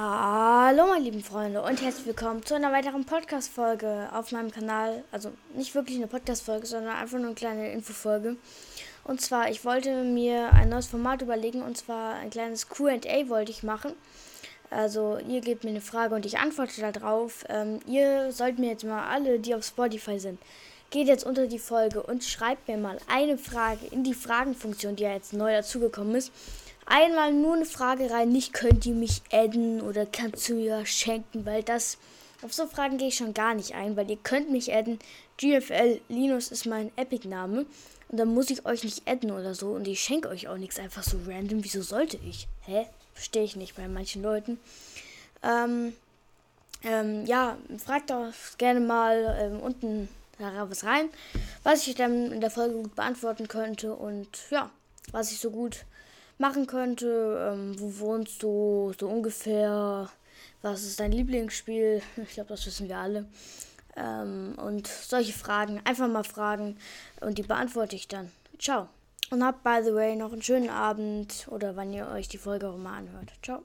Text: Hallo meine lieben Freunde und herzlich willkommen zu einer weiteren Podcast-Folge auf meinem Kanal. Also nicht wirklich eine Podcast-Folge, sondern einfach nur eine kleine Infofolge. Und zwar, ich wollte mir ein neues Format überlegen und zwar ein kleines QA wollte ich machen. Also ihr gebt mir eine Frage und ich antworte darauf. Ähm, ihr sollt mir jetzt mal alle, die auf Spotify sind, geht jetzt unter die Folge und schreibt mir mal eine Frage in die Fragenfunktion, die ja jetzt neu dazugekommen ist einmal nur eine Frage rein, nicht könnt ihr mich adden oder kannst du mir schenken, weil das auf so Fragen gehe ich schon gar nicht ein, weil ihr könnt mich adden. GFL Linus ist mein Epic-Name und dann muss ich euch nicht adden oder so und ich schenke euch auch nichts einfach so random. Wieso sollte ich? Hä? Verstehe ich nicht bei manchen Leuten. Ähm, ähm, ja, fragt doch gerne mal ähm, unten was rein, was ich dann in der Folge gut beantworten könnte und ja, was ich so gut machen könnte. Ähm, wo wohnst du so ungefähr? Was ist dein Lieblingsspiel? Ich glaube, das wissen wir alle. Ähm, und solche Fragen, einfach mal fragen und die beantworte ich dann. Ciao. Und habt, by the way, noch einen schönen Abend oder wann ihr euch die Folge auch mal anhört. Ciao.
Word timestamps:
Hallo 0.00 0.86
meine 0.86 1.02
lieben 1.02 1.24
Freunde 1.24 1.60
und 1.60 1.82
herzlich 1.82 2.06
willkommen 2.06 2.46
zu 2.46 2.54
einer 2.54 2.70
weiteren 2.70 3.04
Podcast-Folge 3.04 4.08
auf 4.12 4.30
meinem 4.30 4.52
Kanal. 4.52 5.02
Also 5.10 5.32
nicht 5.56 5.74
wirklich 5.74 5.96
eine 5.96 6.06
Podcast-Folge, 6.06 6.66
sondern 6.68 6.94
einfach 6.94 7.18
nur 7.18 7.26
eine 7.26 7.34
kleine 7.34 7.72
Infofolge. 7.72 8.36
Und 9.02 9.20
zwar, 9.20 9.50
ich 9.50 9.64
wollte 9.64 10.04
mir 10.04 10.52
ein 10.52 10.68
neues 10.68 10.86
Format 10.86 11.22
überlegen 11.22 11.62
und 11.62 11.76
zwar 11.76 12.14
ein 12.14 12.30
kleines 12.30 12.68
QA 12.68 13.00
wollte 13.28 13.50
ich 13.50 13.64
machen. 13.64 13.92
Also 14.70 15.18
ihr 15.18 15.40
gebt 15.40 15.64
mir 15.64 15.70
eine 15.70 15.80
Frage 15.80 16.14
und 16.14 16.24
ich 16.26 16.38
antworte 16.38 16.80
darauf. 16.92 17.44
Ähm, 17.48 17.80
ihr 17.84 18.30
sollt 18.30 18.60
mir 18.60 18.70
jetzt 18.70 18.84
mal 18.84 19.08
alle, 19.08 19.40
die 19.40 19.56
auf 19.56 19.64
Spotify 19.64 20.20
sind, 20.20 20.38
geht 20.90 21.08
jetzt 21.08 21.26
unter 21.26 21.48
die 21.48 21.58
Folge 21.58 22.04
und 22.04 22.22
schreibt 22.22 22.68
mir 22.68 22.76
mal 22.76 22.98
eine 23.12 23.36
Frage 23.36 23.86
in 23.90 24.04
die 24.04 24.14
Fragenfunktion, 24.14 24.94
die 24.94 25.02
ja 25.02 25.14
jetzt 25.14 25.32
neu 25.32 25.52
dazugekommen 25.52 26.14
ist 26.14 26.30
einmal 26.88 27.32
nur 27.32 27.54
eine 27.54 27.66
Frage 27.66 28.10
rein, 28.10 28.30
nicht 28.30 28.52
könnt 28.52 28.86
ihr 28.86 28.94
mich 28.94 29.22
adden 29.32 29.80
oder 29.80 30.06
kannst 30.06 30.48
du 30.48 30.54
mir 30.54 30.84
schenken, 30.86 31.46
weil 31.46 31.62
das 31.62 31.98
auf 32.42 32.52
so 32.52 32.66
Fragen 32.66 32.98
gehe 32.98 33.08
ich 33.08 33.16
schon 33.16 33.34
gar 33.34 33.54
nicht 33.54 33.74
ein, 33.74 33.96
weil 33.96 34.10
ihr 34.10 34.16
könnt 34.16 34.50
mich 34.50 34.72
adden. 34.72 34.98
GFL 35.38 36.00
Linus 36.08 36.50
ist 36.50 36.66
mein 36.66 36.90
Epic-Name 36.96 37.66
und 38.08 38.18
dann 38.18 38.32
muss 38.32 38.50
ich 38.50 38.64
euch 38.64 38.84
nicht 38.84 39.08
adden 39.08 39.30
oder 39.30 39.54
so 39.54 39.70
und 39.70 39.86
ich 39.86 40.00
schenke 40.00 40.28
euch 40.28 40.48
auch 40.48 40.56
nichts 40.56 40.78
einfach 40.78 41.02
so 41.02 41.18
random. 41.26 41.62
Wieso 41.64 41.82
sollte 41.82 42.18
ich? 42.28 42.48
Hä? 42.64 42.86
Verstehe 43.14 43.44
ich 43.44 43.56
nicht 43.56 43.76
bei 43.76 43.88
manchen 43.88 44.22
Leuten. 44.22 44.58
Ähm, 45.42 45.92
ähm, 46.84 47.26
ja, 47.26 47.58
fragt 47.84 48.10
doch 48.10 48.32
gerne 48.56 48.80
mal 48.80 49.36
ähm, 49.40 49.60
unten 49.60 50.08
was 50.38 50.84
rein, 50.84 51.08
was 51.64 51.88
ich 51.88 51.96
dann 51.96 52.30
in 52.30 52.40
der 52.40 52.50
Folge 52.50 52.76
gut 52.76 52.94
beantworten 52.94 53.48
könnte 53.48 53.94
und 53.94 54.28
ja, 54.50 54.70
was 55.10 55.32
ich 55.32 55.40
so 55.40 55.50
gut 55.50 55.84
machen 56.38 56.66
könnte. 56.66 57.52
Ähm, 57.52 57.78
wo 57.78 57.98
wohnst 57.98 58.42
du 58.42 58.92
so 58.98 59.08
ungefähr? 59.08 60.08
Was 60.62 60.82
ist 60.82 61.00
dein 61.00 61.12
Lieblingsspiel? 61.12 62.02
Ich 62.16 62.34
glaube, 62.34 62.48
das 62.48 62.66
wissen 62.66 62.88
wir 62.88 62.98
alle. 62.98 63.26
Ähm, 63.96 64.54
und 64.56 64.86
solche 64.86 65.32
Fragen, 65.32 65.80
einfach 65.84 66.08
mal 66.08 66.24
fragen 66.24 66.78
und 67.20 67.38
die 67.38 67.42
beantworte 67.42 67.96
ich 67.96 68.08
dann. 68.08 68.30
Ciao. 68.58 68.88
Und 69.30 69.44
habt, 69.44 69.62
by 69.62 69.80
the 69.84 69.94
way, 69.94 70.16
noch 70.16 70.32
einen 70.32 70.42
schönen 70.42 70.70
Abend 70.70 71.46
oder 71.50 71.76
wann 71.76 71.92
ihr 71.92 72.08
euch 72.08 72.28
die 72.28 72.38
Folge 72.38 72.68
auch 72.68 72.78
mal 72.78 72.96
anhört. 72.96 73.32
Ciao. 73.42 73.62